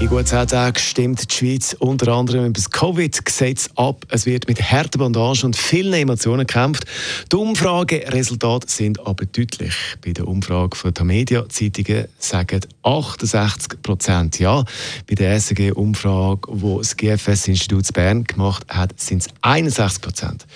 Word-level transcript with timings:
In 0.00 0.08
gut 0.08 0.28
zehn 0.28 0.46
Tagen 0.46 0.78
stimmt 0.78 1.28
die 1.28 1.34
Schweiz 1.34 1.74
unter 1.80 2.12
anderem 2.12 2.44
über 2.44 2.52
das 2.52 2.70
Covid-Gesetz 2.70 3.68
ab. 3.74 4.06
Es 4.10 4.26
wird 4.26 4.46
mit 4.46 4.62
harten 4.62 5.00
Bandagen 5.00 5.46
und 5.46 5.56
vielen 5.56 5.92
Emotionen 5.92 6.46
gekämpft. 6.46 6.84
Die 7.32 7.36
Umfrageresultate 7.36 8.68
sind 8.70 9.04
aber 9.04 9.26
deutlich. 9.26 9.74
Bei 10.04 10.12
der 10.12 10.28
Umfrage 10.28 10.76
von 10.76 10.94
der 10.94 11.04
Media-Zeitungen 11.04 12.06
sagen 12.20 12.60
68 12.84 13.82
Prozent 13.82 14.38
ja. 14.38 14.64
Bei 15.08 15.16
der 15.16 15.34
SRG-Umfrage, 15.34 16.42
die 16.48 16.76
das 16.76 16.96
GFS-Institut 16.96 17.92
Bern 17.92 18.22
gemacht 18.22 18.64
hat, 18.68 19.00
sind 19.00 19.22
es 19.22 19.28
61 19.42 20.00
Prozent. 20.00 20.46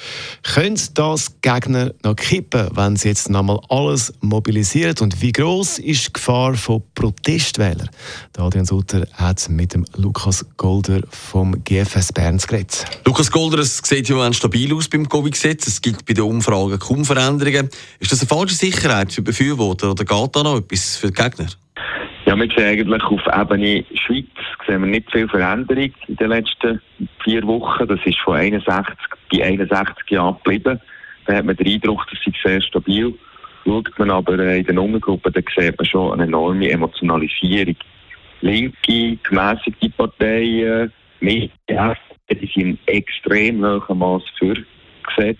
Können 0.44 0.78
das 0.94 1.32
Gegner 1.42 1.92
noch 2.04 2.14
kippen, 2.14 2.68
wenn 2.76 2.94
sie 2.94 3.08
jetzt 3.08 3.28
nochmal 3.28 3.58
alles 3.68 4.12
mobilisieren? 4.20 4.94
Und 5.00 5.20
wie 5.20 5.32
groß 5.32 5.80
ist 5.80 6.06
die 6.06 6.12
Gefahr 6.12 6.54
von 6.54 6.84
Protestwählern? 6.94 7.90
Adrian 8.38 8.66
Sutter 8.66 9.06
hat 9.14 9.31
hat 9.32 9.48
mit 9.48 9.72
dem 9.72 9.86
Lukas 9.96 10.46
Golder 10.58 11.00
vom 11.08 11.64
GFS 11.64 12.12
Bern 12.12 12.36
geredet. 12.36 12.84
Lukas 13.06 13.30
Golder, 13.30 13.60
es 13.60 13.78
sieht 13.78 14.08
ja 14.08 14.26
im 14.26 14.34
stabil 14.34 14.74
aus 14.74 14.88
beim 14.88 15.08
Covid-Gesetz. 15.08 15.66
Es 15.66 15.80
gibt 15.80 16.04
bei 16.04 16.12
den 16.12 16.24
Umfragen 16.24 16.78
kaum 16.78 17.04
Veränderungen. 17.04 17.70
Ist 17.98 18.12
das 18.12 18.20
eine 18.20 18.28
falsche 18.28 18.54
Sicherheit 18.54 19.10
für 19.10 19.22
Befürworter 19.22 19.92
oder 19.92 20.04
geht 20.04 20.36
da 20.36 20.42
noch 20.42 20.58
etwas 20.58 20.98
für 20.98 21.06
die 21.06 21.14
Gegner? 21.14 21.46
Ja, 22.26 22.36
wir 22.36 22.46
sehen 22.54 22.66
eigentlich 22.66 23.02
auf 23.02 23.22
Ebene 23.26 23.84
Schweiz 23.94 24.26
sehen 24.66 24.82
wir 24.82 24.88
nicht 24.88 25.10
viel 25.10 25.28
Veränderung 25.28 25.90
in 26.06 26.16
den 26.16 26.28
letzten 26.28 26.80
vier 27.24 27.42
Wochen. 27.46 27.88
Das 27.88 28.00
ist 28.04 28.18
von 28.18 28.36
61 28.36 28.94
bei 29.32 29.44
61 29.44 30.10
Jahren 30.10 30.36
geblieben. 30.44 30.78
Da 31.26 31.36
hat 31.36 31.46
man 31.46 31.56
den 31.56 31.68
Eindruck, 31.68 32.06
das 32.10 32.20
ist 32.26 32.36
sehr 32.44 32.60
stabil. 32.60 33.14
Schaut 33.64 33.98
man 33.98 34.10
aber 34.10 34.38
in 34.38 34.66
den 34.66 34.78
Untergruppen, 34.78 35.32
dann 35.32 35.44
sieht 35.56 35.78
man 35.78 35.86
schon 35.86 36.12
eine 36.12 36.24
enorme 36.24 36.68
Emotionalisierung 36.68 37.76
linke, 38.42 39.16
gemäßigte 39.22 39.90
Parteien, 39.90 40.92
Medien, 41.20 41.50
die 42.30 42.50
sind 42.54 42.78
extrem 42.86 43.64
hohem 43.64 43.98
Maß 43.98 44.22
für 44.38 44.54
Gesetz, 45.06 45.38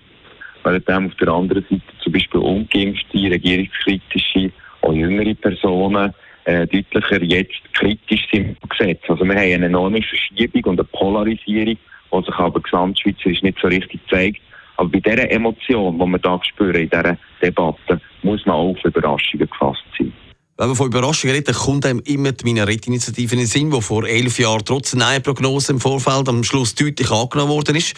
während 0.63 0.89
auf 0.89 1.15
der 1.17 1.27
anderen 1.27 1.63
Seite 1.69 1.81
zum 2.01 2.13
Beispiel 2.13 2.39
ungeimpfte, 2.39 3.17
regierungskritische, 3.17 4.51
auch 4.81 4.93
jüngere 4.93 5.33
Personen 5.35 6.13
äh, 6.45 6.67
deutlicher 6.67 7.23
jetzt 7.23 7.61
kritisch 7.73 8.27
sind 8.31 8.57
Gesetz. 8.69 9.01
Also 9.07 9.23
wir 9.23 9.35
haben 9.35 9.41
eine 9.41 9.65
enorme 9.65 10.01
Verschiebung 10.01 10.71
und 10.71 10.79
eine 10.79 10.87
Polarisierung, 10.89 11.77
die 11.77 12.25
sich 12.25 12.35
aber 12.35 12.61
gesamtschweizerisch 12.61 13.41
nicht 13.41 13.59
so 13.61 13.67
richtig 13.67 13.99
zeigt. 14.09 14.41
Aber 14.77 14.89
bei 14.89 14.99
dieser 14.99 15.29
Emotion, 15.31 15.99
die 15.99 16.05
wir 16.05 16.19
da 16.19 16.39
spüren 16.43 16.75
in 16.75 16.89
dieser 16.89 17.17
Debatte, 17.41 18.01
muss 18.23 18.45
man 18.45 18.55
auch 18.55 18.69
auf 18.71 18.85
Überraschungen 18.85 19.47
gefasst 19.47 19.83
sein. 19.97 20.13
Wenn 20.55 20.67
man 20.67 20.75
von 20.75 20.85
Überraschungen 20.85 21.35
redet, 21.35 21.55
kommt 21.55 21.83
einem 21.83 21.99
immer 22.05 22.31
die 22.31 22.43
Minarett-Initiative 22.43 23.33
in 23.33 23.39
den 23.39 23.47
Sinn, 23.47 23.71
die 23.71 23.81
vor 23.81 24.05
elf 24.05 24.37
Jahren 24.37 24.63
trotz 24.63 24.93
einer 24.93 25.19
Prognose 25.19 25.71
im 25.71 25.79
Vorfeld 25.79 26.29
am 26.29 26.43
Schluss 26.43 26.75
deutlich 26.75 27.09
angenommen 27.09 27.49
worden 27.49 27.75
ist. 27.75 27.95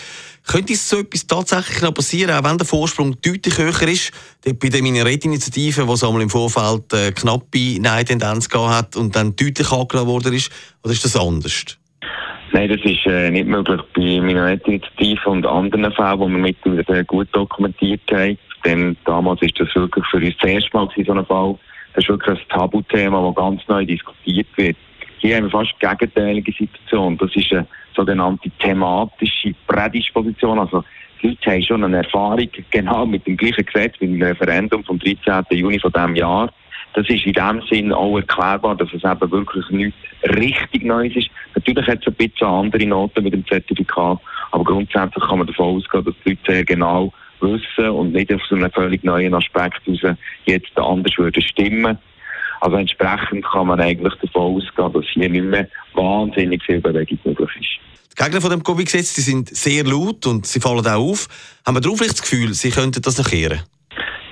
Könnte 0.47 0.73
so 0.75 0.99
etwas 0.99 1.27
tatsächlich 1.27 1.81
noch 1.81 1.93
passieren, 1.93 2.31
auch 2.31 2.49
wenn 2.49 2.57
der 2.57 2.65
Vorsprung 2.65 3.17
deutlich 3.21 3.57
höher 3.57 3.89
ist? 3.89 4.13
Bei 4.45 4.69
der 4.69 4.81
Minarett-Initiative, 4.81 5.85
die 5.85 6.05
einmal 6.05 6.21
im 6.21 6.29
Vorfeld 6.29 6.93
eine 6.93 7.11
knappe 7.11 7.77
Nein-Tendenz 7.81 8.47
hat 8.49 8.95
und 8.95 9.13
dann 9.17 9.35
deutlich 9.35 9.69
angenommen 9.69 10.11
worden 10.11 10.33
ist, 10.33 10.49
oder 10.81 10.93
ist 10.93 11.03
das 11.03 11.17
anders? 11.17 11.77
Nein, 12.53 12.69
das 12.69 12.79
ist 12.85 13.05
äh, 13.05 13.31
nicht 13.31 13.47
möglich 13.47 13.81
bei 13.93 14.21
Minarett-Initiativen 14.21 15.25
und 15.25 15.45
anderen 15.45 15.91
Fällen, 15.91 16.19
die 16.19 16.55
wir 16.63 16.71
mittlerweile 16.71 17.03
gut 17.03 17.27
dokumentiert 17.33 17.99
haben. 18.13 18.37
Denn 18.63 18.95
damals 19.03 19.41
ist 19.41 19.59
das 19.59 19.75
wirklich 19.75 20.05
für 20.09 20.17
uns 20.17 20.37
das 20.39 20.49
erste 20.49 20.69
Mal 20.73 20.87
so 21.05 21.11
ein 21.11 21.25
Fall 21.25 21.59
das 21.95 22.03
ist 22.03 22.09
wirklich 22.09 22.39
ein 22.39 22.50
Tabuthema, 22.50 23.25
das 23.25 23.35
ganz 23.35 23.61
neu 23.69 23.85
diskutiert 23.85 24.47
wird. 24.57 24.75
Hier 25.19 25.38
haben 25.38 25.45
wir 25.45 25.51
fast 25.51 25.73
eine 25.79 25.95
gegenteilige 25.95 26.51
Situation. 26.51 27.17
Das 27.17 27.33
ist 27.35 27.51
eine 27.53 27.66
sogenannte 27.95 28.50
thematische 28.59 29.56
Prädisposition. 29.66 30.59
Also 30.59 30.83
die 31.22 31.29
Leute 31.29 31.51
haben 31.51 31.63
schon 31.63 31.83
eine 31.85 31.97
Erfahrung 31.97 32.50
genau 32.69 33.06
mit 33.06 33.25
dem 33.25 33.38
gleichen 33.38 33.66
Gesetz, 33.66 33.95
mit 34.01 34.11
dem 34.11 34.22
Referendum 34.22 34.83
vom 34.83 35.00
13. 35.00 35.45
Juni 35.51 35.79
von 35.79 35.94
diesem 35.94 36.16
Jahr. 36.16 36.51
Das 36.94 37.09
ist 37.09 37.25
in 37.25 37.33
dem 37.33 37.61
Sinn 37.69 37.94
auch 37.94 38.17
erklärbar, 38.17 38.75
dass 38.75 38.94
es 38.94 39.03
eben 39.03 39.31
wirklich 39.31 39.69
nichts 39.69 39.97
richtig 40.38 40.83
Neues 40.83 41.16
ist. 41.16 41.29
Natürlich 41.56 41.88
hat 41.88 42.00
es 42.01 42.07
ein 42.07 42.13
bisschen 42.13 42.47
andere 42.47 42.85
Noten 42.85 43.23
mit 43.23 43.33
dem 43.33 43.45
Zertifikat, 43.47 44.19
aber 44.51 44.63
grundsätzlich 44.63 45.23
kann 45.23 45.39
man 45.39 45.47
davon 45.47 45.77
ausgehen, 45.77 46.06
dass 46.06 46.13
die 46.25 46.29
Leute 46.29 46.51
sehr 46.51 46.66
genau 46.66 47.12
wissen 47.53 47.89
und 47.89 48.13
nicht 48.13 48.33
auf 48.33 48.41
so 48.50 48.56
einem 48.56 48.72
völlig 48.72 49.03
neuen 49.03 49.33
Aspekt 49.33 49.81
raus 49.88 50.17
jetzt 50.45 50.78
anders 50.78 51.17
würde 51.17 51.41
stimmen. 51.41 51.97
Also 52.61 52.78
entsprechend 52.78 53.45
kann 53.45 53.67
man 53.67 53.79
eigentlich 53.79 54.13
davon 54.16 54.56
ausgehen, 54.56 54.94
dass 54.94 55.06
hier 55.13 55.29
nicht 55.29 55.45
mehr 55.45 55.67
wahnsinnig 55.94 56.63
viel 56.63 56.81
Bewegung 56.81 57.19
möglich 57.23 57.50
ist. 57.59 57.85
Die 58.17 58.23
Gegner 58.23 58.41
von 58.41 58.50
dem 58.50 58.63
Covid-Gesetz 58.63 59.16
sind 59.16 59.50
sehr 59.50 59.83
laut 59.83 60.25
und 60.25 60.45
sie 60.45 60.59
fallen 60.59 60.88
auch 60.88 61.11
auf. 61.11 61.28
Haben 61.66 61.75
wir 61.75 61.81
darauf 61.81 62.00
das 62.00 62.22
Gefühl, 62.22 62.53
sie 62.53 62.69
könnten 62.72 63.01
das 63.01 63.17
noch 63.17 63.29
kehren? 63.29 63.59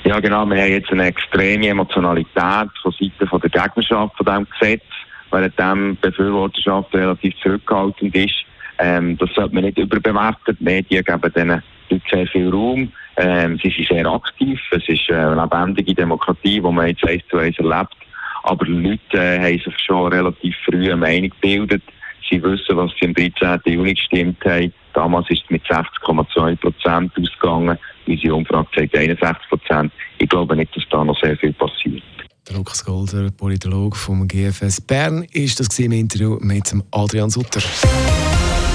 Ja, 0.06 0.20
genau. 0.20 0.46
Wir 0.46 0.62
haben 0.62 0.72
jetzt 0.72 0.92
eine 0.92 1.08
extreme 1.08 1.68
Emotionalität 1.68 2.70
von 2.82 2.92
Seiten 3.00 3.28
von 3.28 3.42
der 3.42 3.50
Gegnerschaft 3.50 4.16
von 4.18 4.26
diesem 4.26 4.48
Gesetz, 4.60 4.84
während 5.32 5.60
die 5.60 5.98
Befürworterschaft 6.02 6.94
relativ 6.94 7.34
zurückhaltend 7.42 8.16
ist. 8.16 8.46
Ähm, 8.80 9.18
das 9.18 9.30
sollte 9.36 9.54
man 9.56 9.66
nicht 9.66 9.78
überbewerten. 9.78 10.58
Die 10.60 10.64
Medien 10.64 11.04
geben 11.04 11.34
denen 11.34 11.64
sehr 12.10 12.28
viel 12.28 12.50
Raum. 12.50 12.92
Ähm, 13.18 13.60
sie 13.62 13.70
sind 13.70 13.88
sehr 13.90 14.06
aktiv. 14.08 14.60
Es 14.72 14.88
ist 14.88 15.12
eine 15.12 15.36
lebendige 15.36 15.94
Demokratie, 15.94 16.60
die 16.60 16.62
man 16.62 16.88
jetzt 16.88 17.06
eins 17.06 17.24
zu 17.30 17.38
eins 17.38 17.58
erlebt. 17.60 17.96
Aber 18.44 18.66
die 18.66 18.72
Leute 18.72 19.18
äh, 19.18 19.40
haben 19.40 19.60
sich 19.64 19.80
schon 19.86 20.12
relativ 20.12 20.56
früh 20.66 20.86
eine 20.86 20.98
Meinung 20.98 21.30
gebildet. 21.30 21.84
Sie 22.30 22.42
wissen, 22.42 22.78
was 22.78 22.92
sie 23.00 23.08
am 23.08 23.14
13. 23.14 23.60
Juni 23.66 23.94
gestimmt 23.94 24.44
haben. 24.46 24.74
Damals 24.94 25.30
ist 25.30 25.44
es 25.44 25.50
mit 25.50 25.64
60,2 25.66 26.56
Prozent 26.58 27.12
ausgegangen. 27.18 27.78
Unsere 28.08 28.36
Umfrage 28.36 28.68
zeigt 28.76 28.98
61 28.98 29.50
Prozent. 29.50 29.94
Ich 30.18 30.30
glaube 30.30 30.56
nicht, 30.56 30.76
dass 30.76 30.84
da 30.90 31.04
noch 31.04 31.20
sehr 31.20 31.38
viel 31.38 31.54
passiert. 31.54 32.04
Der 32.48 32.58
Lukas 32.58 32.84
Golder, 32.84 33.32
Politologe 33.32 33.98
vom 33.98 34.28
GFS 34.28 34.82
Bern, 34.82 35.26
ist 35.32 35.60
das 35.60 35.80
im 35.80 35.94
Interview 35.94 36.38
mit 36.42 36.76
Adrian 36.92 37.30
Sutter. 37.30 37.62